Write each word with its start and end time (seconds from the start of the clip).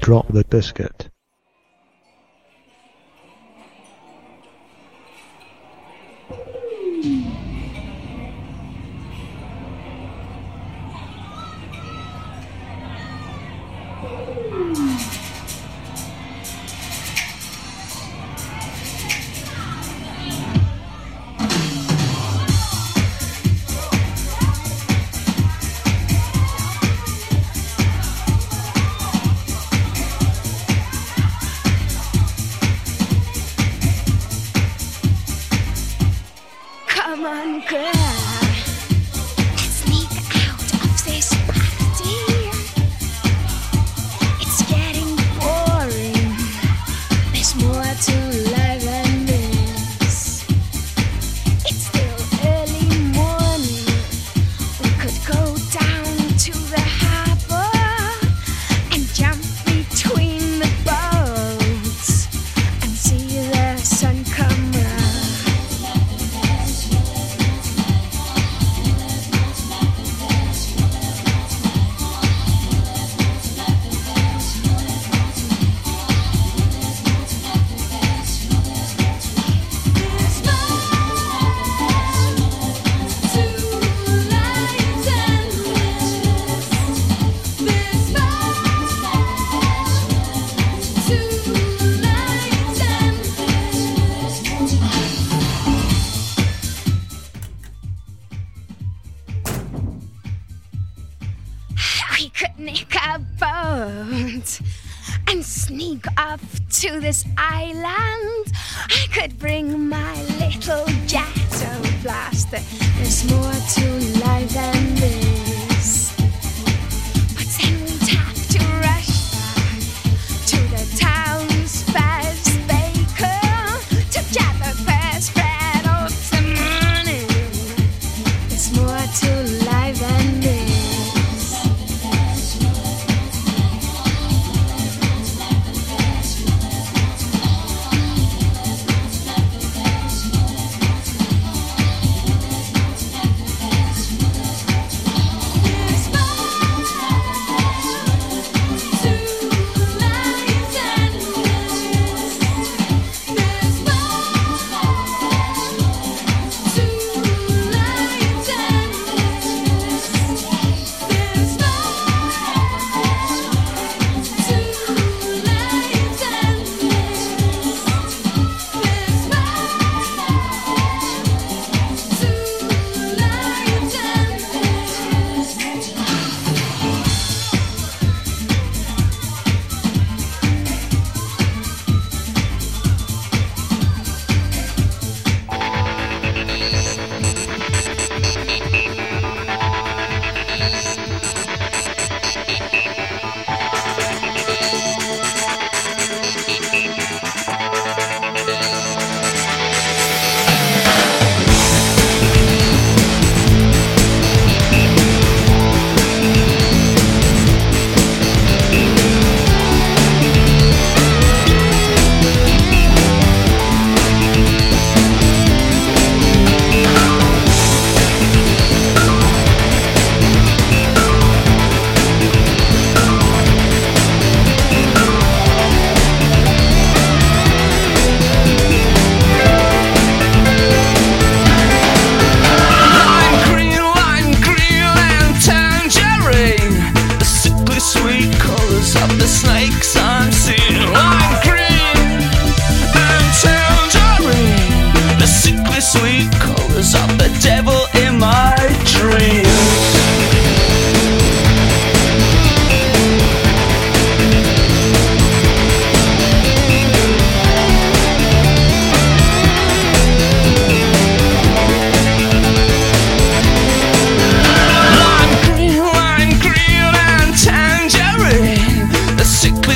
Drop 0.00 0.28
the 0.28 0.44
biscuit. 0.50 1.13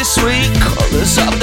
sweet 0.09 0.51
colors 0.55 1.19
up 1.19 1.38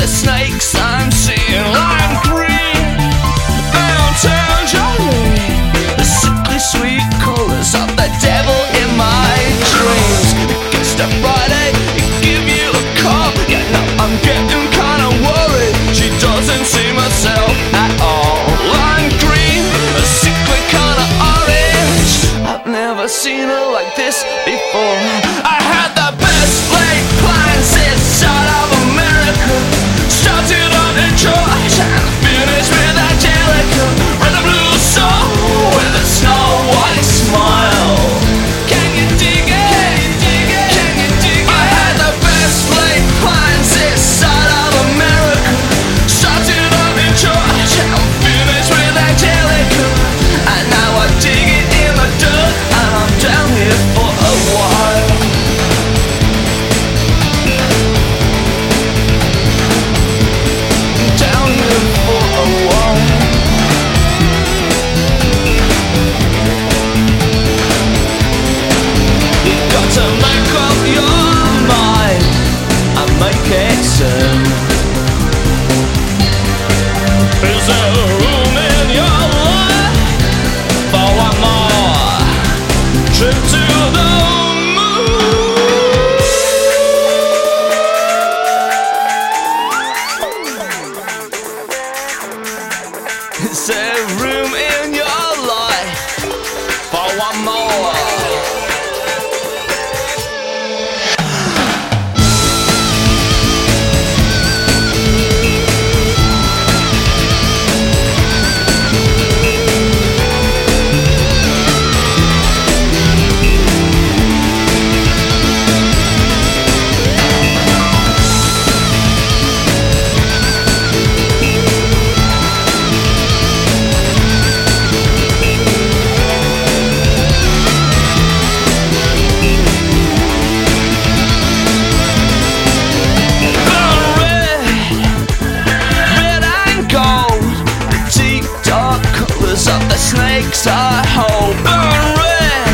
Burn 140.65 142.05
red, 142.17 142.73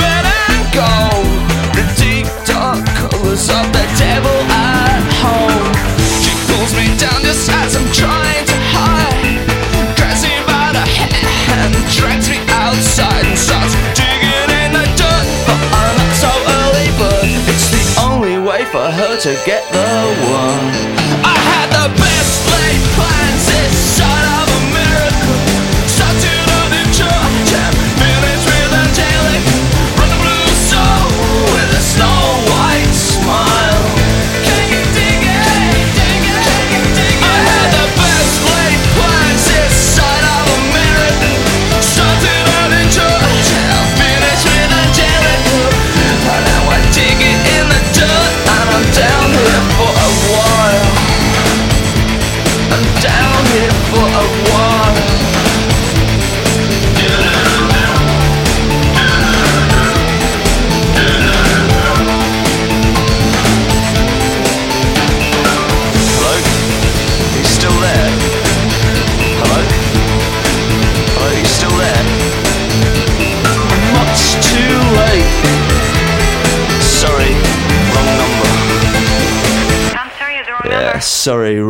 red 0.00 0.24
and 0.48 0.64
gold. 0.72 1.28
The 1.76 1.84
deep 2.00 2.24
dark 2.48 2.80
colors 2.96 3.50
of 3.50 3.68
the 3.76 3.84
devil 4.00 4.38
at 4.48 5.04
home. 5.20 5.68
She 6.24 6.32
pulls 6.48 6.72
me 6.72 6.96
down 6.96 7.20
just 7.20 7.50
as 7.50 7.76
I'm 7.76 7.84
trying 7.92 8.46
to 8.46 8.56
hide, 8.72 9.22
me 10.24 10.36
by 10.46 10.72
the 10.72 10.84
drags 11.92 12.30
me 12.30 12.38
outside 12.48 13.26
and 13.26 13.38
starts 13.38 13.74
digging 13.92 14.48
in 14.64 14.72
the 14.72 14.86
dirt. 14.96 15.26
I'm 15.52 16.12
so 16.16 16.32
early, 16.32 16.88
but 16.96 17.28
it's 17.52 17.68
the 17.68 18.00
only 18.00 18.38
way 18.38 18.64
for 18.64 18.90
her 18.90 19.20
to 19.20 19.32
get 19.44 19.70
the 19.70 19.88
one. 20.32 20.77
sorry 81.28 81.60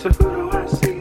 So 0.00 0.08
who 0.08 0.50
do 0.50 0.50
I 0.50 0.64
see? 0.64 0.99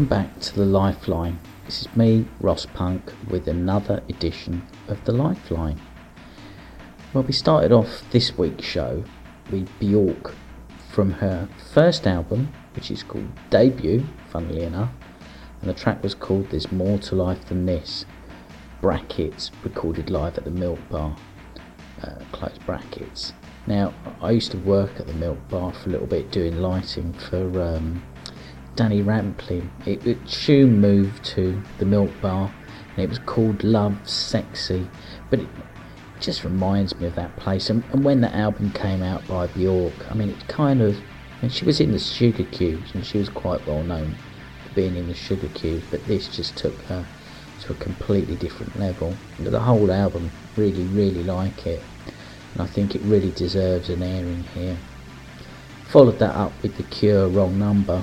Welcome 0.00 0.24
back 0.24 0.40
to 0.40 0.54
the 0.54 0.64
Lifeline. 0.64 1.38
This 1.66 1.82
is 1.82 1.94
me, 1.94 2.26
Ross 2.40 2.64
Punk, 2.64 3.12
with 3.28 3.46
another 3.46 4.02
edition 4.08 4.66
of 4.88 5.04
the 5.04 5.12
Lifeline. 5.12 5.78
Well, 7.12 7.24
we 7.24 7.34
started 7.34 7.70
off 7.70 8.02
this 8.10 8.38
week's 8.38 8.64
show 8.64 9.04
with 9.52 9.68
Bjork 9.78 10.34
from 10.90 11.10
her 11.10 11.46
first 11.74 12.06
album, 12.06 12.50
which 12.74 12.90
is 12.90 13.02
called 13.02 13.28
Debut, 13.50 14.06
funnily 14.30 14.62
enough, 14.62 14.88
and 15.60 15.68
the 15.68 15.74
track 15.74 16.02
was 16.02 16.14
called 16.14 16.48
There's 16.48 16.72
More 16.72 16.96
to 16.96 17.14
Life 17.14 17.44
Than 17.44 17.66
This, 17.66 18.06
brackets, 18.80 19.50
recorded 19.62 20.08
live 20.08 20.38
at 20.38 20.44
the 20.44 20.50
Milk 20.50 20.78
Bar, 20.88 21.14
uh, 22.02 22.14
close 22.32 22.56
brackets. 22.64 23.34
Now, 23.66 23.92
I 24.22 24.30
used 24.30 24.50
to 24.52 24.58
work 24.60 24.98
at 24.98 25.06
the 25.06 25.12
Milk 25.12 25.46
Bar 25.50 25.74
for 25.74 25.90
a 25.90 25.92
little 25.92 26.06
bit 26.06 26.30
doing 26.30 26.62
lighting 26.62 27.12
for 27.12 27.60
um, 27.60 28.02
Danny 28.80 29.02
Rampling. 29.02 29.70
It, 29.84 30.16
soon 30.24 30.80
moved 30.80 31.22
to 31.36 31.62
the 31.76 31.84
Milk 31.84 32.10
Bar, 32.22 32.50
and 32.96 33.04
it 33.04 33.10
was 33.10 33.18
called 33.18 33.62
Love 33.62 34.08
Sexy, 34.08 34.88
but 35.28 35.38
it 35.38 35.48
just 36.18 36.44
reminds 36.44 36.98
me 36.98 37.06
of 37.06 37.14
that 37.14 37.36
place. 37.36 37.68
And, 37.68 37.84
and 37.92 38.02
when 38.02 38.22
the 38.22 38.34
album 38.34 38.70
came 38.70 39.02
out 39.02 39.28
by 39.28 39.48
Bjork, 39.48 39.92
I 40.10 40.14
mean, 40.14 40.30
it 40.30 40.48
kind 40.48 40.80
of, 40.80 40.96
and 41.42 41.52
she 41.52 41.66
was 41.66 41.78
in 41.78 41.92
the 41.92 41.98
Sugarcubes, 41.98 42.94
and 42.94 43.04
she 43.04 43.18
was 43.18 43.28
quite 43.28 43.66
well 43.66 43.82
known 43.82 44.14
for 44.66 44.74
being 44.74 44.96
in 44.96 45.08
the 45.08 45.14
Sugarcubes, 45.14 45.82
but 45.90 46.02
this 46.06 46.34
just 46.34 46.56
took 46.56 46.80
her 46.84 47.04
to 47.60 47.72
a 47.72 47.76
completely 47.76 48.36
different 48.36 48.80
level. 48.80 49.14
But 49.38 49.52
the 49.52 49.60
whole 49.60 49.92
album, 49.92 50.30
really, 50.56 50.84
really 50.84 51.22
like 51.22 51.66
it, 51.66 51.82
and 52.54 52.62
I 52.62 52.66
think 52.66 52.94
it 52.94 53.02
really 53.02 53.32
deserves 53.32 53.90
an 53.90 54.02
airing 54.02 54.44
here. 54.54 54.78
Followed 55.88 56.18
that 56.20 56.34
up 56.34 56.52
with 56.62 56.78
The 56.78 56.84
Cure, 56.84 57.28
Wrong 57.28 57.58
Number. 57.58 58.02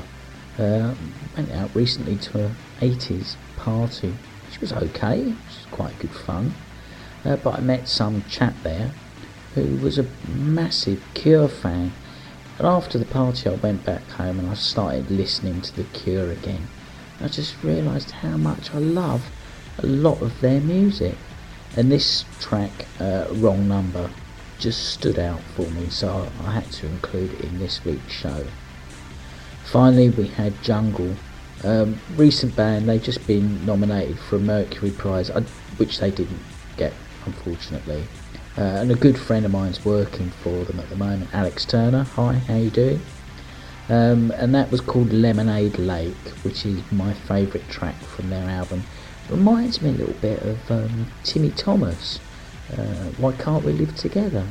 Uh, 0.57 0.95
went 1.35 1.51
out 1.51 1.73
recently 1.75 2.15
to 2.15 2.45
a 2.45 2.51
80s 2.81 3.35
party, 3.57 4.13
which 4.47 4.59
was 4.59 4.73
okay, 4.73 5.23
which 5.25 5.57
was 5.57 5.67
quite 5.71 5.99
good 5.99 6.11
fun. 6.11 6.53
Uh, 7.23 7.35
but 7.35 7.55
I 7.55 7.61
met 7.61 7.87
some 7.87 8.23
chap 8.29 8.53
there 8.63 8.91
who 9.53 9.77
was 9.77 9.97
a 9.97 10.05
massive 10.27 11.03
Cure 11.13 11.47
fan. 11.47 11.91
And 12.57 12.67
after 12.67 12.97
the 12.97 13.05
party, 13.05 13.49
I 13.49 13.53
went 13.53 13.85
back 13.85 14.03
home 14.11 14.39
and 14.39 14.49
I 14.49 14.53
started 14.53 15.11
listening 15.11 15.61
to 15.61 15.75
The 15.75 15.83
Cure 15.83 16.31
again. 16.31 16.67
I 17.19 17.27
just 17.27 17.63
realised 17.63 18.11
how 18.11 18.37
much 18.37 18.73
I 18.73 18.77
love 18.77 19.29
a 19.79 19.85
lot 19.85 20.21
of 20.21 20.39
their 20.41 20.61
music. 20.61 21.15
And 21.75 21.91
this 21.91 22.25
track, 22.39 22.71
uh, 22.99 23.27
Wrong 23.31 23.67
Number, 23.67 24.09
just 24.57 24.89
stood 24.89 25.19
out 25.19 25.41
for 25.55 25.69
me, 25.69 25.89
so 25.89 26.29
I 26.43 26.51
had 26.53 26.71
to 26.73 26.87
include 26.87 27.33
it 27.33 27.41
in 27.41 27.59
this 27.59 27.85
week's 27.85 28.11
show. 28.11 28.45
Finally, 29.67 30.09
we 30.11 30.27
had 30.27 30.53
Jungle. 30.63 31.13
Um, 31.65 31.99
recent 32.15 32.55
band, 32.55 32.87
they've 32.87 33.03
just 33.03 33.25
been 33.27 33.65
nominated 33.65 34.17
for 34.17 34.37
a 34.37 34.39
Mercury 34.39 34.91
Prize, 34.91 35.29
uh, 35.29 35.41
which 35.75 35.99
they 35.99 36.09
didn't 36.09 36.39
get, 36.77 36.93
unfortunately. 37.25 38.03
Uh, 38.57 38.61
and 38.61 38.91
a 38.91 38.95
good 38.95 39.17
friend 39.17 39.45
of 39.45 39.51
mine's 39.51 39.83
working 39.83 40.29
for 40.29 40.63
them 40.63 40.79
at 40.79 40.89
the 40.89 40.95
moment, 40.95 41.29
Alex 41.33 41.65
Turner. 41.65 42.03
Hi, 42.03 42.33
how 42.33 42.55
you 42.55 42.69
doing? 42.69 43.01
Um, 43.89 44.31
and 44.31 44.55
that 44.55 44.71
was 44.71 44.79
called 44.79 45.11
Lemonade 45.11 45.77
Lake, 45.77 46.15
which 46.43 46.65
is 46.65 46.81
my 46.91 47.13
favourite 47.13 47.67
track 47.69 47.95
from 47.95 48.29
their 48.29 48.49
album. 48.49 48.83
Reminds 49.29 49.81
me 49.81 49.89
a 49.89 49.93
little 49.93 50.15
bit 50.15 50.41
of 50.43 50.71
um, 50.71 51.07
Timmy 51.23 51.51
Thomas. 51.51 52.19
Uh, 52.71 53.11
Why 53.17 53.33
can't 53.33 53.65
we 53.65 53.73
live 53.73 53.95
together? 53.97 54.47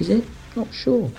Is 0.00 0.08
it? 0.08 0.24
Not 0.56 0.74
sure. 0.74 1.12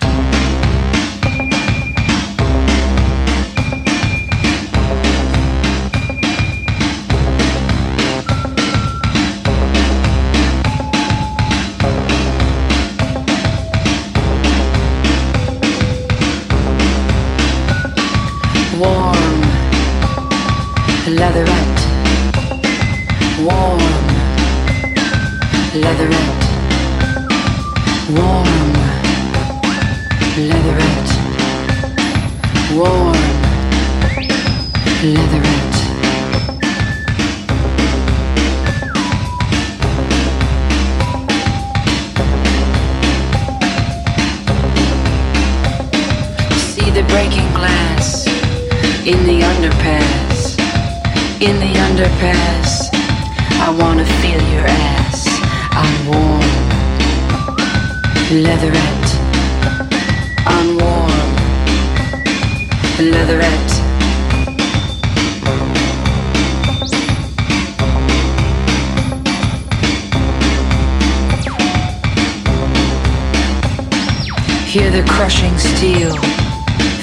Hear 74.72 74.90
the 74.90 75.02
crushing 75.06 75.58
steel, 75.58 76.16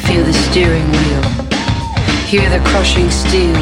feel 0.08 0.24
the 0.24 0.34
steering 0.34 0.90
wheel. 0.90 1.22
Hear 2.26 2.50
the 2.50 2.60
crushing 2.68 3.12
steel, 3.12 3.54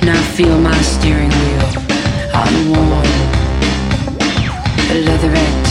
now 0.00 0.22
feel 0.36 0.60
my 0.60 0.80
steering 0.80 1.28
wheel. 1.28 1.66
I'm 2.32 2.68
warm, 2.70 3.02
leatherette. 4.94 5.68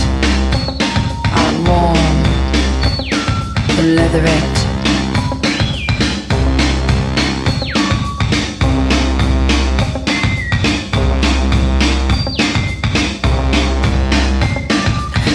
I'm 1.31 1.63
warm, 1.63 1.95
leatherette. 3.95 4.57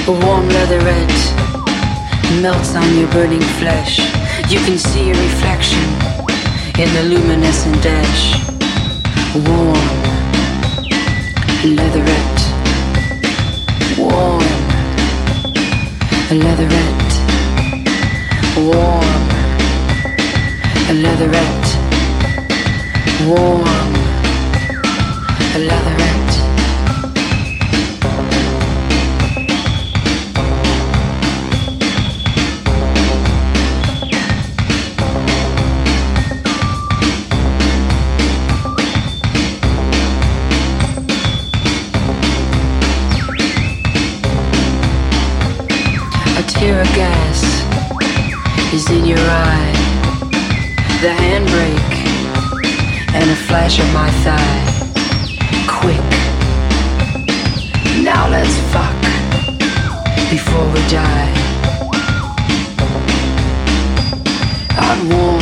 A 0.07 0.13
warm 0.27 0.49
leatherette 0.51 1.46
melts 2.41 2.75
on 2.75 2.97
your 2.97 3.11
burning 3.13 3.47
flesh. 3.59 3.99
You 4.51 4.59
can 4.61 4.79
see 4.79 5.11
a 5.11 5.15
reflection 5.15 5.83
in 6.79 6.89
the 6.95 7.03
luminescent 7.11 7.83
dash. 7.83 8.23
Warm 9.35 9.97
leatherette. 11.77 12.41
Warm 13.99 14.45
leatherette. 16.31 17.13
Warm 18.57 19.27
leatherette. 21.03 21.69
Warm 23.27 23.93
leatherette. 25.69 26.06
Gas 46.97 47.43
is 48.73 48.89
in 48.89 49.05
your 49.05 49.19
eye. 49.21 49.73
The 51.03 51.13
handbrake 51.23 51.93
and 53.13 53.31
a 53.31 53.37
flash 53.37 53.79
of 53.79 53.89
my 53.93 54.11
thigh. 54.25 54.63
Quick. 55.79 56.09
Now 58.03 58.31
let's 58.31 58.57
fuck 58.73 58.97
before 60.31 60.67
we 60.73 60.81
die. 60.89 61.33
I'm 64.79 65.01
warm, 65.11 65.36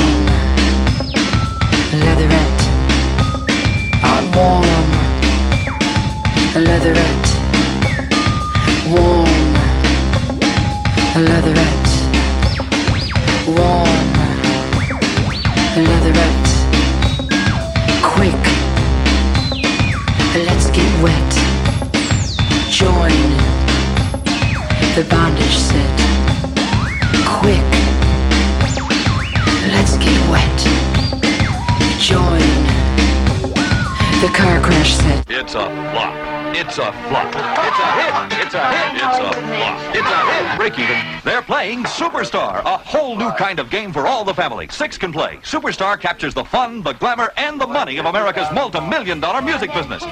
the 34.24 34.32
car 34.32 34.58
crash 34.62 34.96
set. 34.96 35.30
It's 35.30 35.54
a 35.54 35.66
flop. 35.92 36.56
It's 36.56 36.78
a 36.78 36.92
flop. 37.08 37.28
It's 37.28 37.78
a 37.78 37.88
hit. 38.00 38.46
It's 38.46 38.54
a 38.54 38.64
hit. 38.72 38.94
It's 38.94 39.18
a 39.18 39.32
flop. 39.42 39.94
It's 39.94 40.08
a 40.08 40.48
hit. 40.48 40.56
Break 40.56 40.78
even. 40.78 40.96
They're 41.24 41.42
playing 41.42 41.84
Superstar, 41.84 42.62
a 42.64 42.78
whole 42.78 43.16
new 43.16 43.30
kind 43.32 43.58
of 43.58 43.68
game 43.68 43.92
for 43.92 44.06
all 44.06 44.24
the 44.24 44.32
family. 44.32 44.68
Six 44.70 44.96
can 44.96 45.12
play. 45.12 45.36
Superstar 45.42 46.00
captures 46.00 46.32
the 46.32 46.44
fun, 46.44 46.82
the 46.82 46.94
glamour, 46.94 47.34
and 47.36 47.60
the 47.60 47.66
money 47.66 47.98
of 47.98 48.06
America's 48.06 48.48
multi-million 48.50 49.20
dollar 49.20 49.42
music 49.42 49.74
business. 49.74 50.02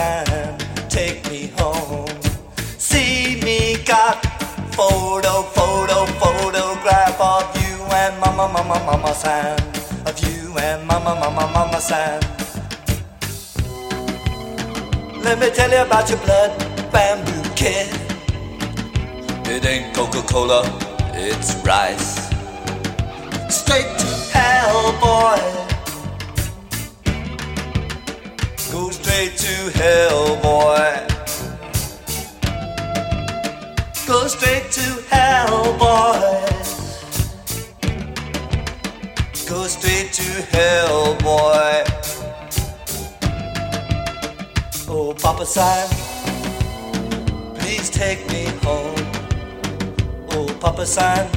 Papa 0.00 0.56
take 0.88 1.20
me 1.30 1.52
home. 1.58 2.08
See 2.78 3.38
me 3.46 3.76
got 3.84 4.16
photo, 4.78 5.42
photo, 5.56 6.06
photograph 6.22 7.20
of 7.20 7.44
you 7.60 7.76
and 8.00 8.18
Mama, 8.18 8.48
Mama, 8.48 8.78
Mama 8.88 9.14
Sam. 9.14 9.58
Of 10.06 10.16
you 10.24 10.56
and 10.58 10.86
Mama, 10.86 11.12
Mama, 11.22 11.44
Mama 11.52 11.80
Sam. 11.80 12.20
Let 15.24 15.38
me 15.38 15.50
tell 15.50 15.70
you 15.70 15.82
about 15.88 16.08
your 16.08 16.20
blood 16.24 16.50
bamboo 16.92 17.42
kid. 17.54 17.88
It 19.54 19.66
ain't 19.66 19.94
Coca 19.94 20.22
Cola, 20.22 20.62
it's 21.12 21.54
rice. 21.66 22.30
Straight 23.50 23.90
to 24.02 24.10
hell, 24.32 24.92
boy. 25.04 25.39
hell, 29.78 30.36
boy. 30.42 31.06
Go 34.06 34.26
straight 34.26 34.70
to 34.72 34.86
hell, 35.08 35.76
boy. 35.78 36.46
Go 39.48 39.66
straight 39.66 40.12
to 40.12 40.28
hell, 40.52 41.14
boy. 41.16 41.84
Oh, 44.88 45.14
Papa 45.20 45.46
Simon, 45.46 45.96
please 47.56 47.90
take 47.90 48.26
me 48.32 48.46
home. 48.64 48.94
Oh, 50.32 50.46
Papa 50.60 50.86
Simon, 50.86 51.30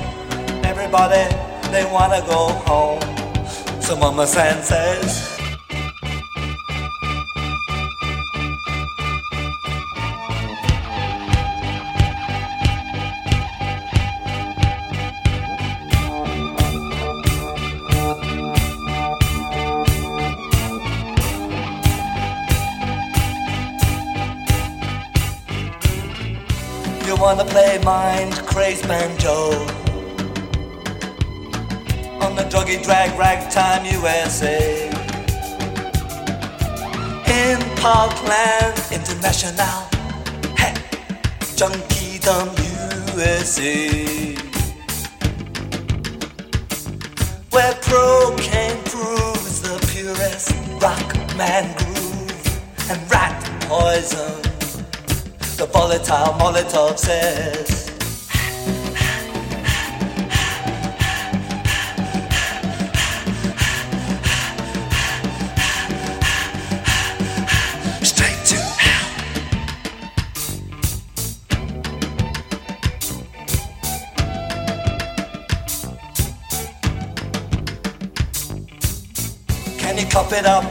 everybody, 0.65 1.25
they 1.71 1.85
wanna 1.91 2.21
go 2.27 2.49
home. 2.67 3.01
So 3.81 3.95
Mama 3.95 4.25
San 4.25 4.63
says, 4.63 5.32
mind 28.63 28.87
banjo 28.87 29.49
on 32.23 32.33
the 32.37 32.45
druggy 32.49 32.81
drag 32.81 33.09
ragtime 33.19 33.83
USA 33.85 34.87
in 37.27 37.59
Parkland 37.75 38.77
International, 38.89 39.79
hey, 40.55 40.73
Junkie 41.57 42.19
Dumb 42.19 42.49
USA, 43.17 44.35
where 47.49 47.73
cocaine 47.81 48.81
proves 48.85 49.61
the 49.61 49.75
purest 49.91 50.55
rock 50.81 51.09
man 51.35 51.65
groove 51.79 52.89
and 52.89 53.11
rat 53.11 53.43
poison. 53.63 54.41
The 55.57 55.65
volatile 55.65 56.33
Molotov 56.39 56.97
says. 56.97 57.82
It 80.33 80.45
up 80.45 80.63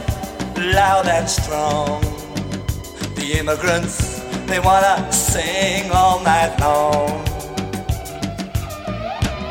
loud 0.57 1.07
and 1.07 1.29
strong? 1.29 2.01
The 3.15 3.39
immigrants 3.39 4.21
they 4.47 4.59
wanna 4.59 5.11
sing 5.11 5.89
all 5.91 6.19
night 6.21 6.59
long. 6.59 7.23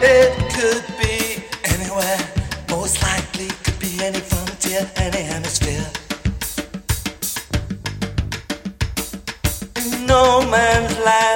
It 0.03 0.33
could 0.57 0.85
be 1.01 1.43
anywhere, 1.65 2.19
most 2.71 3.03
likely 3.03 3.49
could 3.65 3.79
be 3.79 4.05
any 4.05 4.21
frontier, 4.21 4.91
any 4.97 5.23
hemisphere. 5.23 5.87
No 10.07 10.43
man's 10.51 10.99
land. 10.99 11.32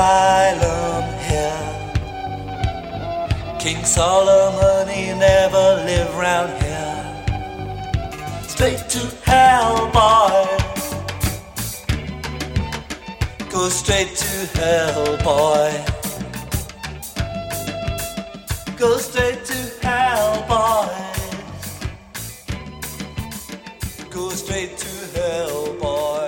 Asylum 0.00 1.04
here. 1.28 1.66
King 3.58 3.84
Solomon, 3.84 4.88
he 4.88 5.12
never 5.12 5.66
lived 5.84 6.14
round 6.14 6.52
here. 6.62 7.02
Straight 8.48 8.82
to 8.94 9.02
hell, 9.28 9.90
boy. 9.98 10.46
Go 13.50 13.68
straight 13.68 14.12
to 14.24 14.32
hell, 14.58 15.04
boy. 15.28 15.70
Go 18.78 18.96
straight 18.96 19.44
to 19.50 19.58
hell, 19.86 20.32
boy. 20.52 20.88
Go 24.08 24.30
straight 24.30 24.78
to 24.78 24.92
hell, 25.14 25.74
boy. 25.78 26.19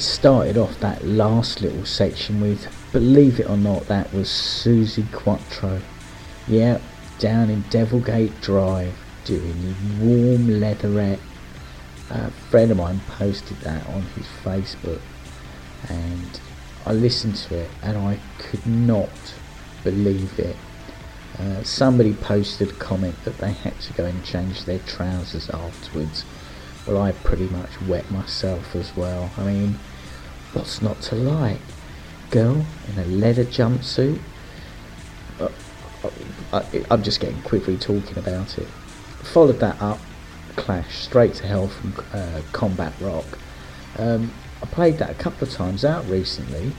Started 0.00 0.56
off 0.56 0.80
that 0.80 1.04
last 1.04 1.60
little 1.60 1.84
section 1.84 2.40
with, 2.40 2.66
believe 2.90 3.38
it 3.38 3.50
or 3.50 3.58
not, 3.58 3.86
that 3.88 4.10
was 4.14 4.28
Suzi 4.28 5.04
Quatro. 5.12 5.82
Yeah, 6.48 6.80
down 7.18 7.50
in 7.50 7.64
Devil 7.68 8.00
Gate 8.00 8.40
Drive, 8.40 8.94
doing 9.26 9.74
warm 10.00 10.58
leatherette. 10.58 11.20
A 12.08 12.30
friend 12.30 12.70
of 12.70 12.78
mine 12.78 13.02
posted 13.08 13.58
that 13.58 13.86
on 13.88 14.00
his 14.16 14.24
Facebook, 14.42 15.02
and 15.86 16.40
I 16.86 16.94
listened 16.94 17.36
to 17.36 17.56
it, 17.56 17.70
and 17.82 17.98
I 17.98 18.20
could 18.38 18.66
not 18.66 19.34
believe 19.84 20.38
it. 20.38 20.56
Uh, 21.38 21.62
somebody 21.62 22.14
posted 22.14 22.70
a 22.70 22.74
comment 22.74 23.22
that 23.24 23.36
they 23.36 23.52
had 23.52 23.78
to 23.80 23.92
go 23.92 24.06
and 24.06 24.24
change 24.24 24.64
their 24.64 24.78
trousers 24.80 25.50
afterwards. 25.50 26.24
Well, 26.86 27.02
I 27.02 27.12
pretty 27.12 27.48
much 27.48 27.78
wet 27.82 28.10
myself 28.10 28.74
as 28.74 28.96
well. 28.96 29.30
I 29.36 29.44
mean, 29.44 29.78
what's 30.52 30.82
not 30.82 31.00
to 31.02 31.14
like? 31.14 31.60
Girl 32.30 32.64
in 32.88 32.98
a 32.98 33.04
leather 33.06 33.44
jumpsuit? 33.44 34.20
Uh, 35.40 35.48
I, 36.52 36.84
I'm 36.90 37.02
just 37.02 37.20
getting 37.20 37.40
quickly 37.42 37.76
talking 37.76 38.18
about 38.18 38.58
it. 38.58 38.66
Followed 39.22 39.60
that 39.60 39.80
up, 39.82 39.98
Clash, 40.56 40.98
Straight 40.98 41.34
to 41.34 41.46
Hell 41.46 41.68
from 41.68 41.94
uh, 42.12 42.40
Combat 42.52 42.92
Rock. 43.00 43.38
Um, 43.98 44.32
I 44.62 44.66
played 44.66 44.98
that 44.98 45.10
a 45.10 45.14
couple 45.14 45.46
of 45.46 45.52
times 45.52 45.84
out 45.84 46.06
recently, 46.08 46.72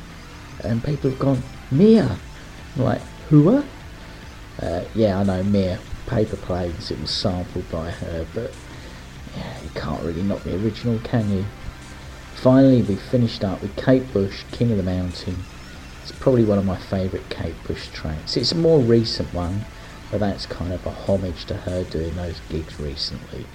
and 0.64 0.84
people 0.84 1.10
have 1.10 1.20
gone, 1.20 1.44
M.I.A.! 1.72 2.18
I'm 2.76 2.84
like, 2.84 3.02
who 3.30 3.50
are? 3.50 3.64
Uh, 4.62 4.84
yeah, 4.94 5.20
I 5.20 5.24
know, 5.24 5.44
Mia. 5.44 5.80
Paper 6.08 6.36
Planes, 6.36 6.92
it 6.92 7.00
was 7.00 7.10
sampled 7.10 7.70
by 7.72 7.90
her, 7.90 8.26
but 8.34 8.54
yeah, 9.38 9.62
you 9.62 9.70
can't 9.76 10.04
really 10.04 10.24
knock 10.24 10.44
the 10.44 10.56
original, 10.62 11.00
can 11.00 11.30
you? 11.30 11.46
Finally, 12.36 12.82
we 12.82 12.96
finished 12.96 13.44
up 13.44 13.62
with 13.62 13.76
Kate 13.76 14.12
Bush, 14.12 14.44
King 14.52 14.72
of 14.72 14.78
the 14.78 14.84
Mountain. 14.84 15.38
It's 16.02 16.12
probably 16.12 16.44
one 16.44 16.58
of 16.58 16.66
my 16.66 16.78
favourite 16.78 17.30
Kate 17.30 17.62
Bush 17.68 17.90
tracks. 17.90 18.36
It's 18.36 18.52
a 18.52 18.56
more 18.56 18.80
recent 18.80 19.32
one, 19.34 19.66
but 20.10 20.20
that's 20.20 20.48
kind 20.48 20.74
of 20.74 20.86
a 20.86 20.90
homage 20.90 21.46
to 21.46 21.56
her 21.56 21.84
doing 21.84 22.16
those 22.16 22.42
gigs 22.50 22.80
recently. 22.80 23.46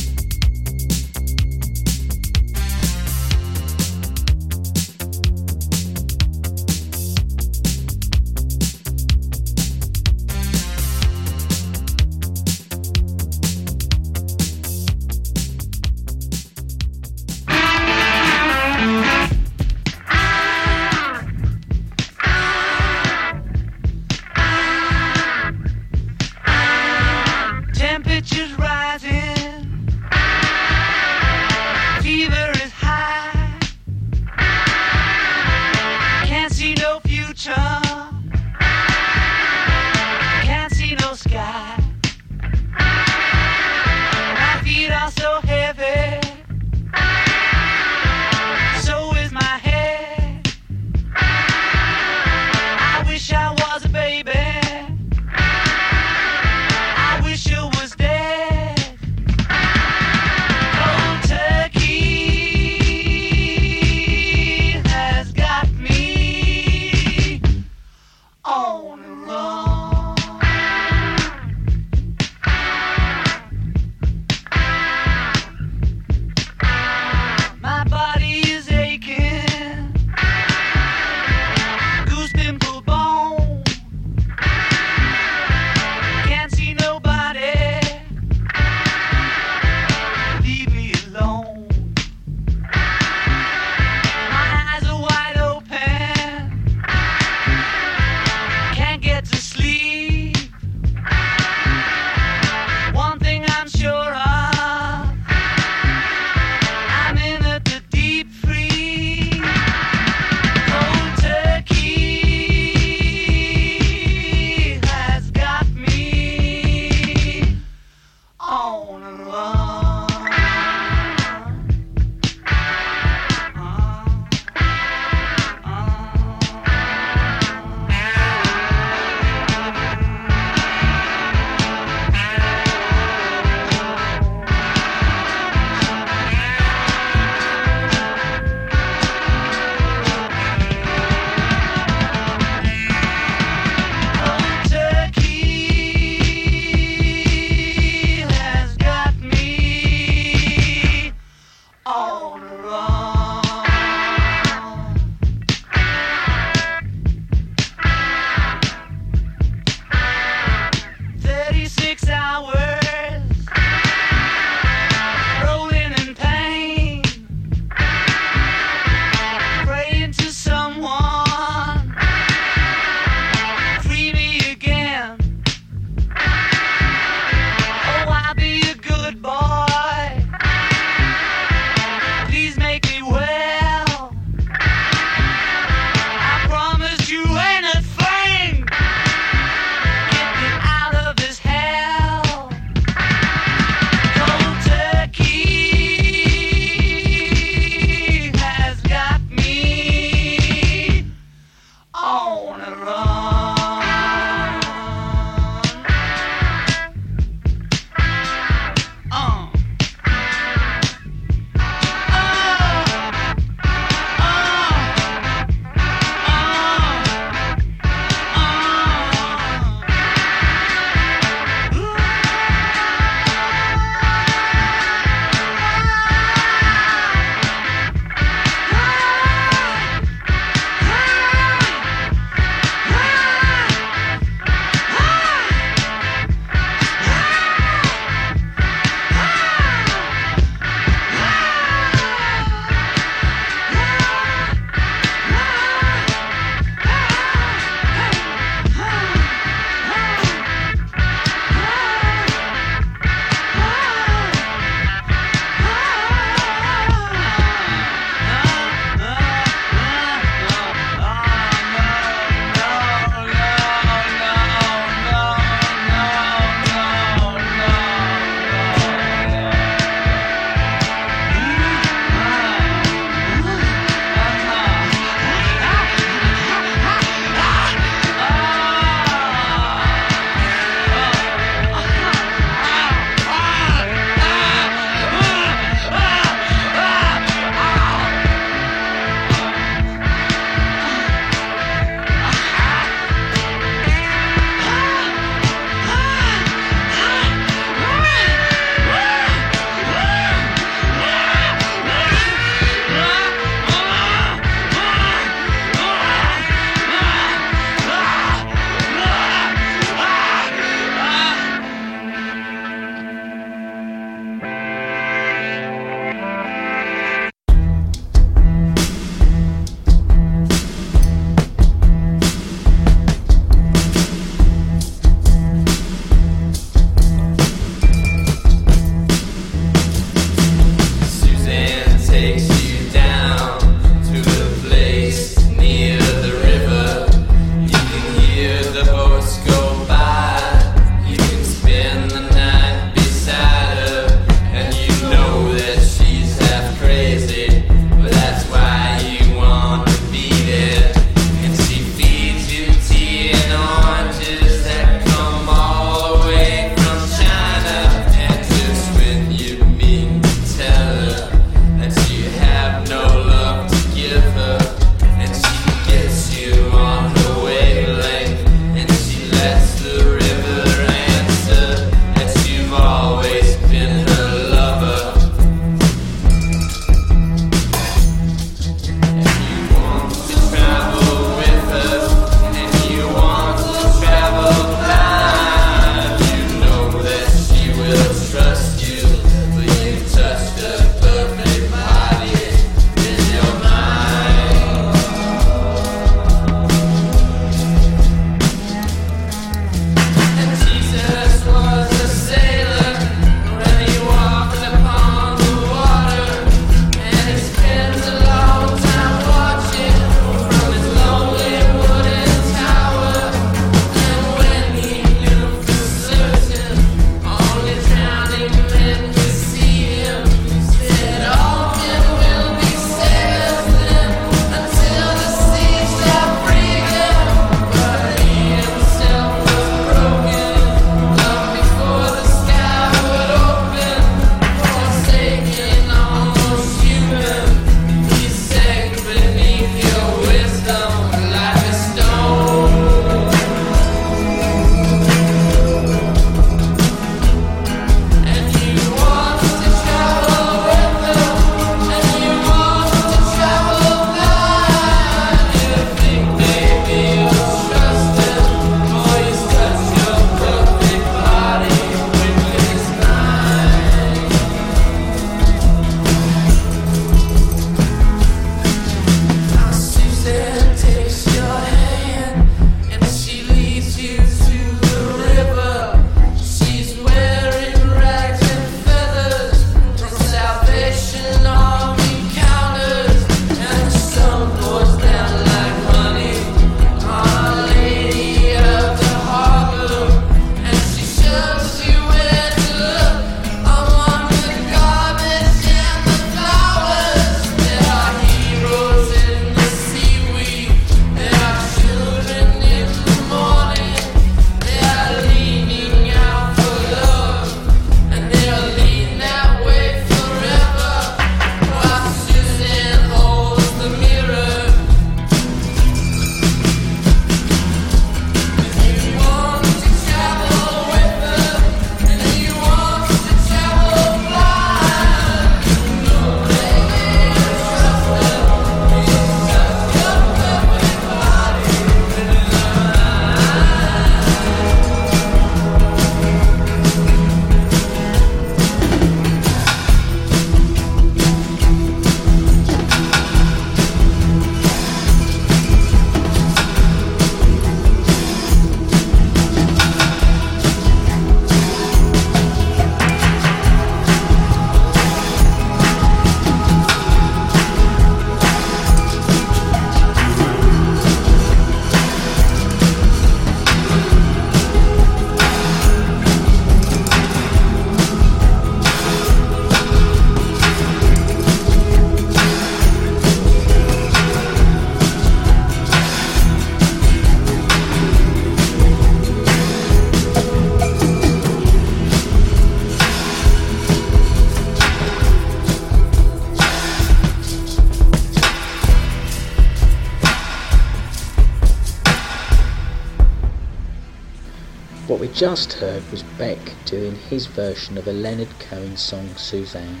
Just 595.42 595.72
heard 595.72 596.08
was 596.12 596.22
Beck 596.38 596.60
doing 596.84 597.16
his 597.16 597.46
version 597.46 597.98
of 597.98 598.06
a 598.06 598.12
Leonard 598.12 598.60
Cohen 598.60 598.96
song, 598.96 599.28
Suzanne. 599.34 600.00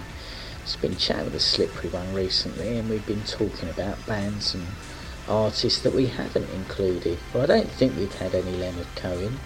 It's 0.62 0.76
been 0.76 0.94
chatting 0.94 1.24
with 1.24 1.34
a 1.34 1.40
slippery 1.40 1.90
one 1.90 2.14
recently, 2.14 2.78
and 2.78 2.88
we've 2.88 3.04
been 3.08 3.24
talking 3.24 3.68
about 3.68 4.06
bands 4.06 4.54
and 4.54 4.64
artists 5.28 5.82
that 5.82 5.94
we 5.94 6.06
haven't 6.06 6.48
included. 6.50 7.18
Well, 7.34 7.42
I 7.42 7.46
don't 7.46 7.68
think 7.68 7.96
we've 7.96 8.14
had 8.14 8.36
any 8.36 8.52
Leonard 8.52 8.86
Cohen. 8.94 9.40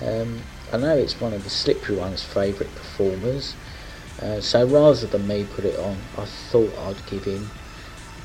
Um, 0.00 0.42
I 0.72 0.76
know 0.76 0.96
it's 0.96 1.20
one 1.20 1.32
of 1.32 1.42
the 1.42 1.50
slippery 1.50 1.96
one's 1.96 2.22
favourite 2.22 2.72
performers, 2.76 3.56
uh, 4.22 4.40
so 4.40 4.64
rather 4.64 5.08
than 5.08 5.26
me 5.26 5.42
put 5.42 5.64
it 5.64 5.76
on, 5.76 5.96
I 6.16 6.24
thought 6.24 6.72
I'd 6.78 7.04
give 7.06 7.24
him 7.24 7.50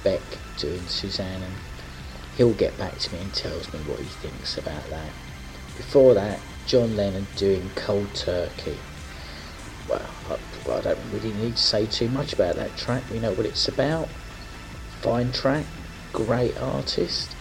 Beck 0.03 0.21
doing 0.57 0.85
Suzanne, 0.85 1.41
and 1.41 1.55
he'll 2.37 2.53
get 2.53 2.77
back 2.77 2.99
to 2.99 3.15
me 3.15 3.21
and 3.21 3.33
tells 3.33 3.73
me 3.73 3.79
what 3.87 3.97
he 3.97 4.05
thinks 4.05 4.55
about 4.55 4.87
that. 4.91 5.09
Before 5.77 6.13
that, 6.13 6.39
John 6.67 6.97
Lennon 6.97 7.27
doing 7.37 7.71
Cold 7.75 8.13
Turkey. 8.13 8.77
Well, 9.87 10.05
I, 10.29 10.33
I 10.69 10.81
don't 10.81 10.99
really 11.13 11.31
need 11.31 11.55
to 11.55 11.61
say 11.61 11.85
too 11.85 12.09
much 12.09 12.33
about 12.33 12.55
that 12.57 12.75
track. 12.75 13.03
We 13.09 13.19
know 13.19 13.31
what 13.31 13.45
it's 13.45 13.69
about. 13.69 14.09
Fine 15.01 15.31
track, 15.31 15.65
great 16.11 16.57
artist, 16.57 17.33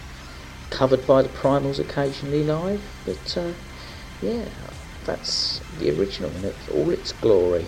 covered 0.69 1.05
by 1.05 1.23
the 1.23 1.27
Primals 1.29 1.77
occasionally 1.77 2.45
live, 2.45 2.81
but 3.05 3.37
uh, 3.37 3.51
yeah, 4.21 4.45
that's 5.03 5.59
the 5.77 5.89
original 5.99 6.31
in 6.31 6.53
all 6.73 6.89
its 6.89 7.11
glory. 7.11 7.65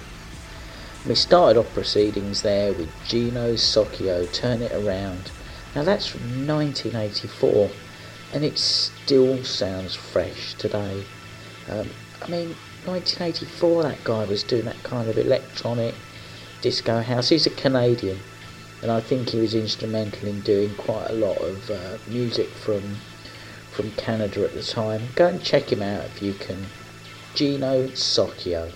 We 1.05 1.15
started 1.15 1.59
off 1.59 1.73
proceedings 1.73 2.41
there 2.41 2.71
with 2.71 2.89
Gino 3.05 3.55
Soccio, 3.55 4.31
Turn 4.31 4.61
It 4.61 4.71
Around. 4.71 5.31
Now 5.75 5.83
that's 5.83 6.07
from 6.07 6.47
1984 6.47 7.69
and 8.33 8.45
it 8.45 8.57
still 8.57 9.43
sounds 9.43 9.95
fresh 9.95 10.53
today. 10.53 11.03
Um, 11.69 11.89
I 12.21 12.27
mean, 12.27 12.55
1984 12.85 13.83
that 13.83 14.03
guy 14.03 14.25
was 14.25 14.43
doing 14.43 14.65
that 14.65 14.81
kind 14.83 15.09
of 15.09 15.17
electronic 15.17 15.95
disco 16.61 17.01
house. 17.01 17.29
He's 17.29 17.45
a 17.45 17.51
Canadian 17.51 18.19
and 18.81 18.91
I 18.91 18.99
think 19.01 19.29
he 19.29 19.39
was 19.39 19.53
instrumental 19.53 20.27
in 20.27 20.41
doing 20.41 20.75
quite 20.75 21.09
a 21.09 21.13
lot 21.13 21.37
of 21.37 21.69
uh, 21.69 21.97
music 22.07 22.49
from 22.49 22.97
from 23.71 23.91
Canada 23.91 24.43
at 24.43 24.55
the 24.55 24.63
time. 24.63 25.09
Go 25.15 25.27
and 25.27 25.41
check 25.41 25.71
him 25.71 25.81
out 25.81 26.05
if 26.05 26.21
you 26.21 26.33
can. 26.33 26.65
Gino 27.35 27.87
Soccio. 27.89 28.71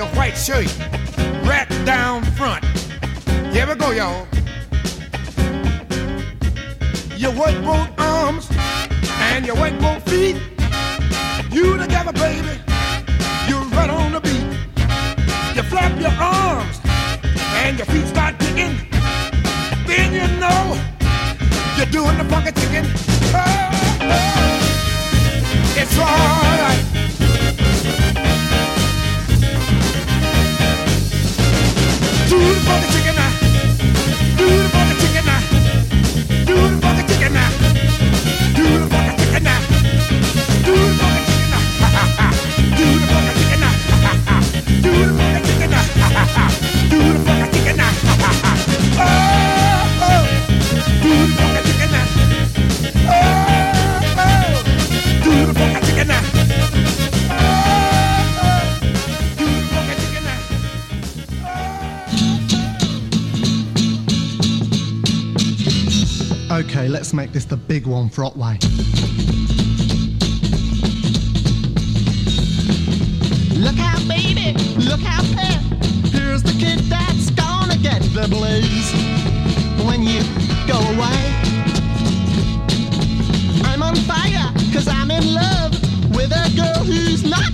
your 0.00 0.08
white 0.16 0.32
shirt 0.32 0.66
right 1.44 1.68
down 1.84 2.24
front. 2.32 2.64
Here 3.52 3.66
we 3.66 3.74
go, 3.74 3.90
y'all. 3.90 4.26
Your 7.18 7.32
work 7.32 7.54
boot 7.62 7.89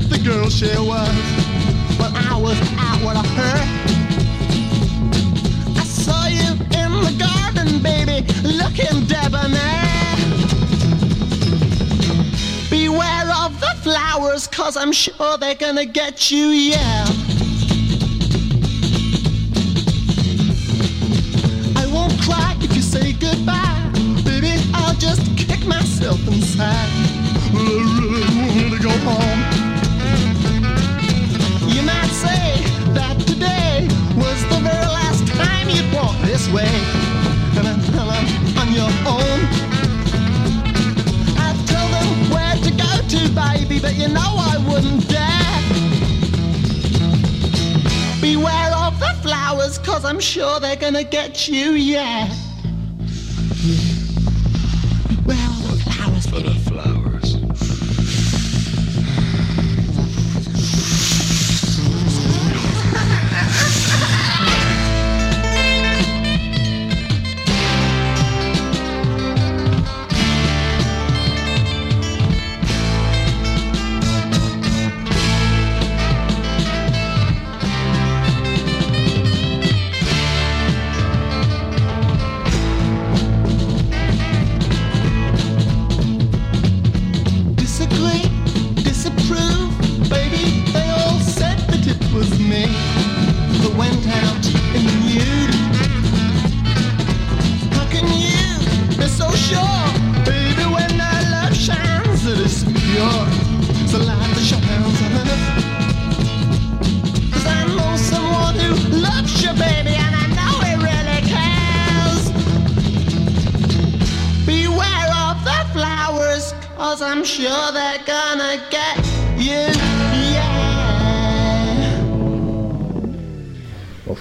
the 0.08 0.18
girl 0.18 0.48
she 0.48 0.66
was. 0.78 1.08
But 1.98 2.12
I 2.14 2.38
was 2.38 2.58
out 2.78 3.00
with 3.06 3.26
her. 3.38 3.58
I 5.76 5.84
saw 5.84 6.26
you 6.26 6.52
in 6.80 6.92
the 7.06 7.14
garden, 7.18 7.82
baby, 7.82 8.26
looking 8.42 9.06
debonair. 9.06 9.84
Beware 12.70 13.30
of 13.44 13.58
the 13.60 13.74
flowers, 13.82 14.46
cause 14.46 14.76
I'm 14.76 14.92
sure 14.92 15.38
they're 15.38 15.54
gonna 15.54 15.86
get 15.86 16.30
you, 16.30 16.46
yeah. 16.48 17.04
I 21.76 21.86
won't 21.92 22.18
cry 22.20 22.56
if 22.60 22.74
you 22.74 22.82
say 22.82 23.12
goodbye. 23.12 23.90
Baby, 24.24 24.52
I'll 24.74 24.94
just 24.96 25.22
kick 25.36 25.64
myself 25.66 26.20
inside. 26.28 26.90
I 27.48 27.58
really 27.58 28.20
want 28.36 28.72
to 28.74 28.82
go 28.82 28.90
home. 28.90 29.65
This 36.26 36.48
way. 36.50 36.66
And 37.56 37.68
I'm 37.68 37.80
on 38.58 38.72
your 38.72 38.90
own, 39.06 39.38
I'd 41.38 41.56
tell 41.66 41.88
them 41.88 42.30
where 42.30 42.56
to 42.56 42.70
go 42.72 42.92
to, 43.12 43.28
baby, 43.32 43.78
but 43.80 43.94
you 43.94 44.08
know 44.08 44.34
I 44.52 44.56
wouldn't 44.68 45.08
dare. 45.08 45.62
Beware 48.20 48.72
of 48.74 48.98
the 48.98 49.14
flowers, 49.22 49.78
cause 49.78 50.04
I'm 50.04 50.20
sure 50.20 50.58
they're 50.58 50.76
gonna 50.76 51.04
get 51.04 51.48
you, 51.48 51.72
yeah. 51.72 52.28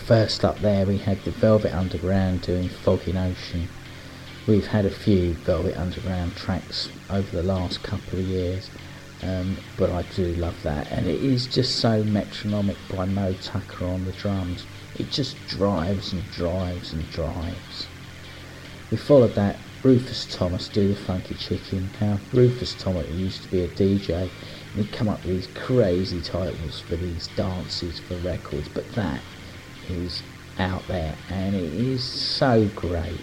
First 0.06 0.46
up 0.46 0.60
there 0.60 0.86
we 0.86 1.00
had 1.00 1.24
the 1.24 1.32
Velvet 1.32 1.74
Underground 1.74 2.44
doing 2.44 2.70
Foggy 2.70 3.12
Notion. 3.12 3.68
We've 4.46 4.68
had 4.68 4.86
a 4.86 4.92
few 4.92 5.34
Velvet 5.34 5.76
Underground 5.76 6.36
tracks 6.36 6.90
over 7.10 7.36
the 7.36 7.42
last 7.42 7.82
couple 7.82 8.20
of 8.20 8.26
years, 8.26 8.70
um, 9.24 9.58
but 9.78 9.90
I 9.90 10.04
do 10.16 10.36
love 10.36 10.62
that, 10.62 10.92
and 10.92 11.08
it 11.08 11.24
is 11.24 11.48
just 11.48 11.78
so 11.78 12.04
metronomic 12.04 12.78
by 12.88 13.06
Moe 13.06 13.34
Tucker 13.42 13.86
on 13.86 14.06
the 14.06 14.12
drums. 14.12 14.68
It 14.96 15.10
just 15.10 15.38
drives 15.48 16.14
and 16.14 16.22
drives 16.30 16.94
and 16.94 17.10
drives. 17.10 17.88
We 18.92 18.98
followed 18.98 19.34
that 19.34 19.58
Rufus 19.82 20.28
Thomas 20.30 20.68
do 20.68 20.90
the 20.90 20.96
Funky 20.96 21.34
Chicken. 21.34 21.90
Now 22.00 22.20
Rufus 22.32 22.76
Thomas 22.76 23.10
used 23.10 23.42
to 23.42 23.50
be 23.50 23.64
a 23.64 23.68
DJ, 23.70 24.30
and 24.30 24.86
he'd 24.86 24.92
come 24.92 25.10
up 25.10 25.26
with 25.26 25.34
these 25.34 25.48
crazy 25.56 26.22
titles 26.22 26.80
for 26.80 26.96
these 26.96 27.28
dances 27.36 28.00
for 28.00 28.18
records, 28.18 28.70
but 28.70 28.88
that 28.92 29.20
is 29.90 30.24
out 30.60 30.88
there, 30.88 31.16
and 31.30 31.56
it 31.56 31.74
is 31.74 32.04
so 32.04 32.68
great. 32.76 33.20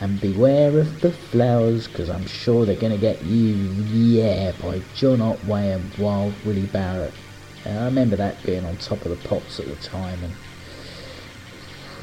And 0.00 0.20
beware 0.20 0.78
of 0.78 1.00
the 1.00 1.12
flowers, 1.12 1.86
because 1.88 2.10
I'm 2.10 2.26
sure 2.26 2.66
they're 2.66 2.76
going 2.76 2.92
to 2.92 2.98
get 2.98 3.24
you, 3.24 3.54
yeah, 3.54 4.52
by 4.60 4.82
John 4.94 5.20
Otway 5.20 5.70
and 5.70 5.94
Wild 5.96 6.34
Willie 6.44 6.66
Barrett. 6.66 7.14
And 7.64 7.78
I 7.78 7.84
remember 7.84 8.16
that 8.16 8.42
being 8.44 8.64
on 8.64 8.76
top 8.76 9.04
of 9.06 9.10
the 9.10 9.28
pops 9.28 9.60
at 9.60 9.66
the 9.66 9.76
time, 9.76 10.18
and 10.22 10.32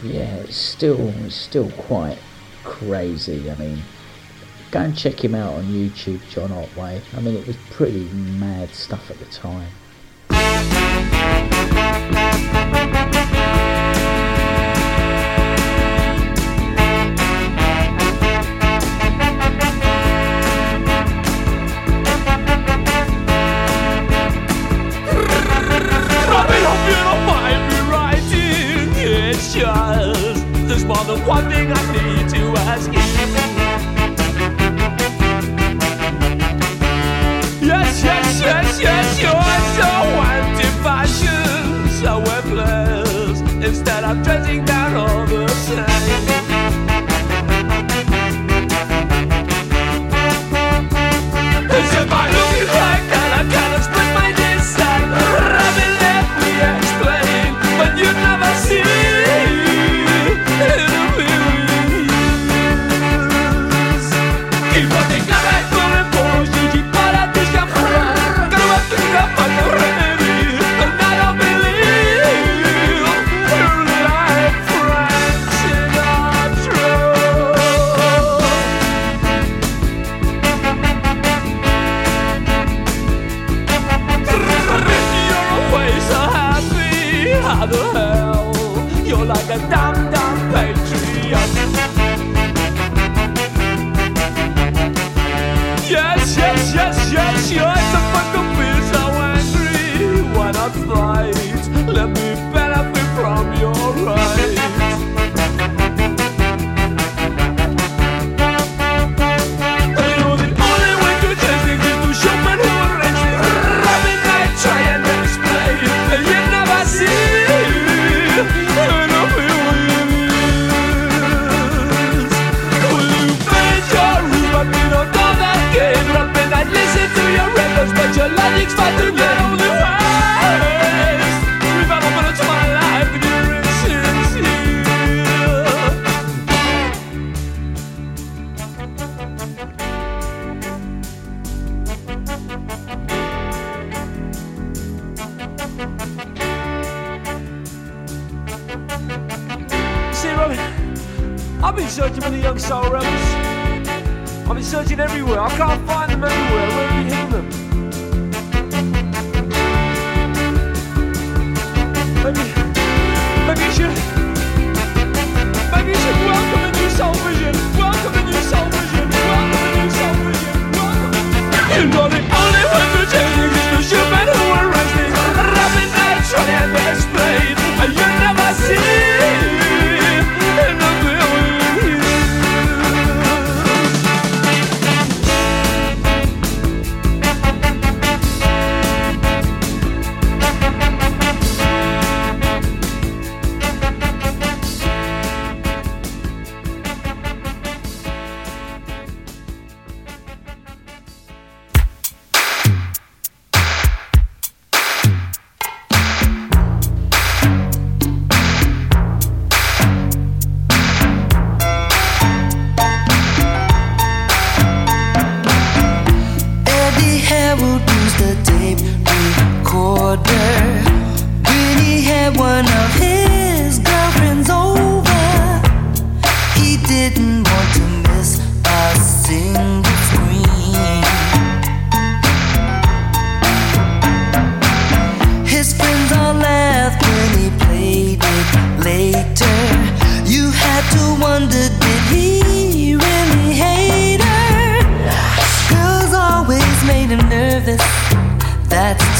yeah, 0.04 0.36
it's 0.38 0.56
still, 0.56 1.10
it's 1.26 1.36
still 1.36 1.70
quite 1.72 2.18
crazy. 2.64 3.52
I 3.52 3.56
mean, 3.56 3.84
go 4.72 4.80
and 4.80 4.98
check 4.98 5.24
him 5.24 5.36
out 5.36 5.54
on 5.54 5.66
YouTube, 5.66 6.28
John 6.30 6.52
Otway. 6.52 7.02
I 7.16 7.20
mean, 7.20 7.36
it 7.36 7.46
was 7.46 7.58
pretty 7.70 8.08
mad 8.10 8.74
stuff 8.74 9.12
at 9.12 9.20
the 9.20 9.26
time. 9.26 9.70
Fly. 100.72 101.21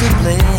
to 0.02 0.08
play 0.24 0.51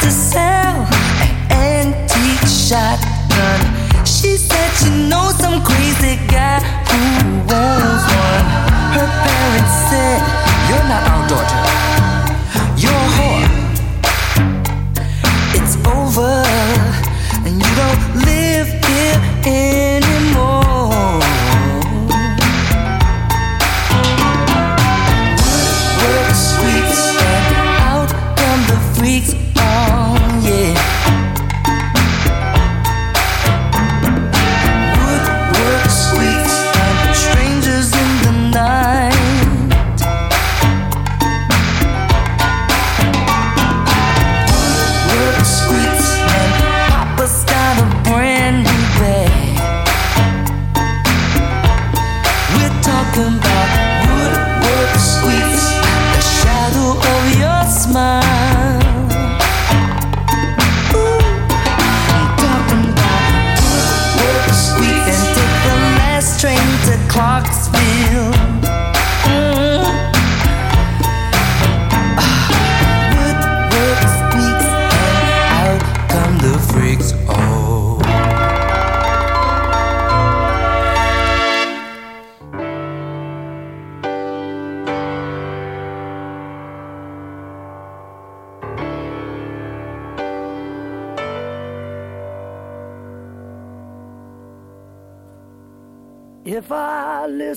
to 0.00 0.10
sell 0.10 0.86
an 1.50 1.92
shotgun. 2.46 3.60
She 4.06 4.36
said 4.36 4.70
she 4.80 4.90
knows 5.08 5.36
some 5.36 5.62
crazy 5.62 6.16
guy 6.26 6.60
who 6.88 7.00
wants 7.50 8.04
one. 8.08 8.46
Her 8.96 9.10
parents 9.26 9.74
said, 9.90 10.20
You're 10.68 10.88
not 10.88 11.09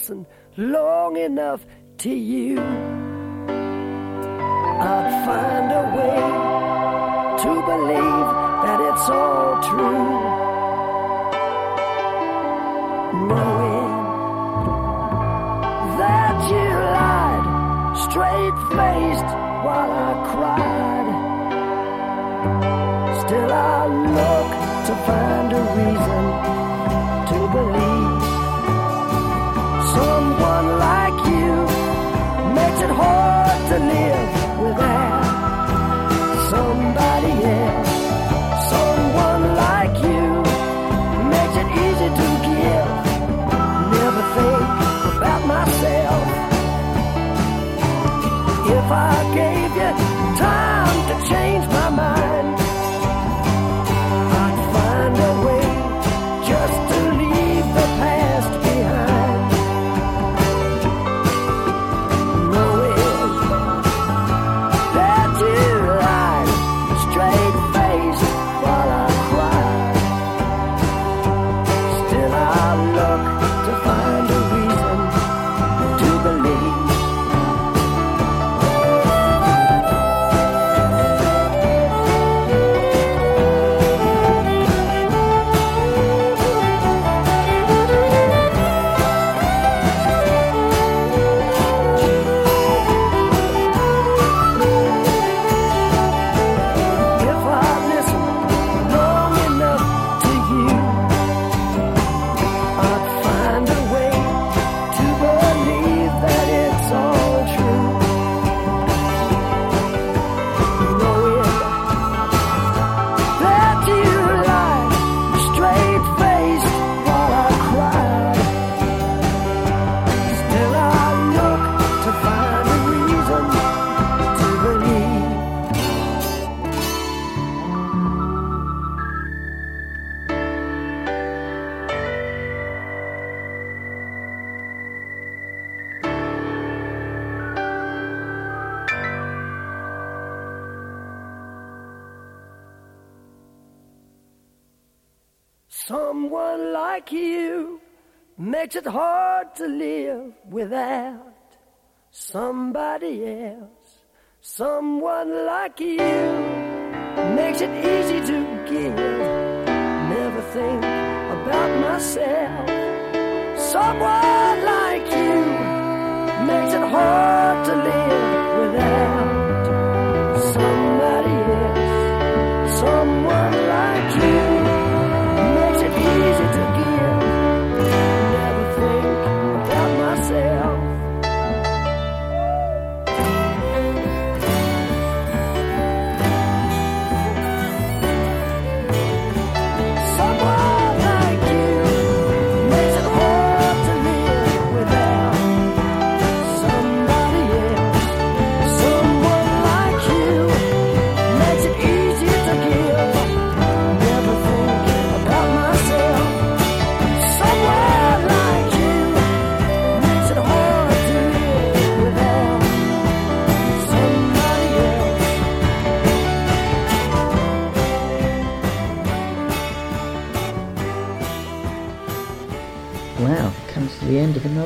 listen 0.04 0.28
long 0.58 1.16
enough 1.16 1.66
to 1.98 2.10
you, 2.10 2.60
I'd 4.92 5.12
find 5.26 5.72
a 5.72 5.84
way 5.96 6.20
to 7.44 7.52
believe 7.72 8.28
that 8.66 8.80
it's 8.90 9.10
all 9.10 9.62
true. 9.64 10.10
Knowing 13.30 13.94
that 16.00 16.38
you 16.52 16.70
lied 17.00 17.46
straight 18.06 18.58
faced 18.76 19.30
while 19.64 19.92
I 19.92 20.14
cried. 20.32 21.08
Still, 23.26 23.52
I 23.54 23.88
look 24.18 24.50
to 24.88 24.94
find 25.06 25.54
a 25.54 25.62
reason 25.78 26.33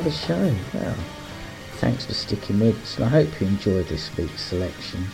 another 0.08 0.54
show. 0.54 0.78
Well, 0.78 0.96
thanks 1.76 2.06
for 2.06 2.14
sticking 2.14 2.60
with 2.60 2.80
us, 2.82 2.96
and 2.96 3.04
I 3.04 3.08
hope 3.08 3.40
you 3.40 3.46
enjoyed 3.46 3.86
this 3.88 4.14
week's 4.16 4.42
selection. 4.42 5.06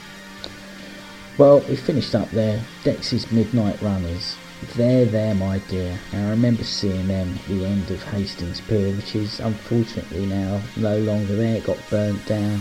Well, 1.36 1.60
we 1.60 1.76
finished 1.76 2.14
up 2.14 2.30
there. 2.30 2.62
Dexys 2.84 3.32
Midnight 3.32 3.80
Runners. 3.82 4.36
They're 4.76 5.04
there, 5.04 5.34
my 5.34 5.58
dear. 5.68 5.98
Now, 6.12 6.28
I 6.28 6.30
remember 6.30 6.62
seeing 6.62 7.08
them 7.08 7.34
at 7.34 7.44
the 7.46 7.64
end 7.64 7.90
of 7.90 8.02
Hastings 8.04 8.60
Pier, 8.60 8.94
which 8.94 9.16
is 9.16 9.40
unfortunately 9.40 10.26
now 10.26 10.62
no 10.76 10.98
longer 10.98 11.34
there. 11.34 11.56
It 11.56 11.66
got 11.66 11.78
burnt 11.90 12.24
down. 12.26 12.60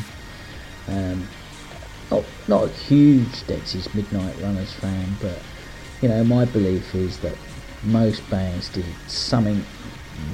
Um, 0.88 1.28
not, 2.10 2.26
not 2.48 2.64
a 2.66 2.70
huge 2.70 3.44
Dexys 3.44 3.94
Midnight 3.94 4.36
Runners 4.42 4.74
fan, 4.74 5.16
but 5.22 5.40
you 6.02 6.10
know, 6.10 6.24
my 6.24 6.46
belief 6.46 6.94
is 6.96 7.20
that 7.20 7.38
most 7.84 8.28
bands 8.30 8.70
did 8.70 8.86
something 9.08 9.64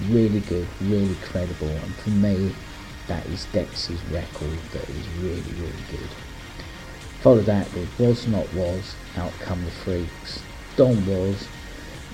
really 0.10 0.42
good, 0.42 0.68
really 0.82 1.16
credible, 1.24 1.68
and 1.68 1.96
for 1.96 2.10
me, 2.10 2.54
that 3.08 3.26
is 3.28 3.48
Dexys 3.54 4.00
record 4.12 4.60
that 4.72 4.88
is 4.90 5.08
really, 5.20 5.42
really 5.60 5.84
good. 5.90 6.10
Follow 7.22 7.42
that 7.42 7.74
with 7.74 7.90
Was 8.00 8.28
Not 8.28 8.52
Was, 8.54 8.96
Out 9.18 9.34
Come 9.40 9.66
the 9.66 9.72
Freaks, 9.72 10.42
Don 10.76 11.06
Was, 11.06 11.48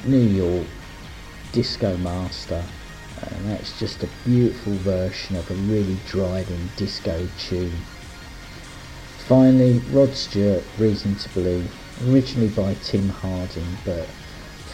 New 0.06 0.18
York, 0.18 0.68
Disco 1.52 1.98
Master, 1.98 2.64
and 3.22 3.46
that's 3.46 3.78
just 3.80 4.04
a 4.04 4.10
beautiful 4.24 4.74
version 4.74 5.36
of 5.36 5.50
a 5.50 5.54
really 5.54 5.98
driving 6.08 6.70
disco 6.76 7.28
tune. 7.40 7.78
Finally, 9.28 9.80
Rod 9.92 10.14
Stewart, 10.14 10.64
Reason 10.78 11.16
to 11.16 11.30
Believe, 11.30 11.74
originally 12.08 12.50
by 12.50 12.76
Tim 12.76 13.10
Hardin, 13.10 13.78
but 13.84 14.08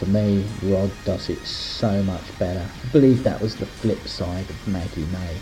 for 0.02 0.08
me, 0.10 0.44
Rod 0.64 0.90
does 1.04 1.30
it 1.30 1.46
so 1.46 2.02
much 2.02 2.36
better. 2.36 2.68
I 2.74 2.88
believe 2.88 3.22
that 3.22 3.40
was 3.40 3.54
the 3.54 3.66
flip 3.66 4.08
side 4.08 4.50
of 4.50 4.66
Maggie 4.66 5.06
May. 5.12 5.36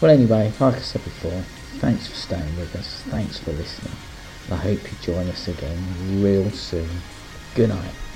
Well, 0.00 0.12
anyway, 0.12 0.52
like 0.60 0.76
I 0.76 0.80
said 0.80 1.02
before, 1.02 1.42
thanks 1.80 2.06
for 2.06 2.14
staying 2.14 2.56
with 2.56 2.76
us, 2.76 3.02
thanks 3.08 3.40
for 3.40 3.50
listening. 3.50 3.96
I 4.52 4.56
hope 4.56 4.80
you 4.84 4.96
join 5.02 5.28
us 5.28 5.48
again 5.48 6.22
real 6.22 6.48
soon. 6.50 6.88
Good 7.56 7.70
night. 7.70 8.09